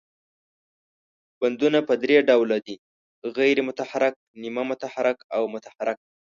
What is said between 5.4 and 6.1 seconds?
متحرک.